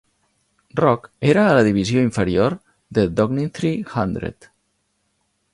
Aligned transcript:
Rock 0.79 1.09
era 1.33 1.43
a 1.49 1.51
la 1.57 1.65
divisió 1.67 2.03
inferior 2.07 2.57
de 2.99 3.07
Doddingtree 3.21 3.87
Hundred. 3.95 4.53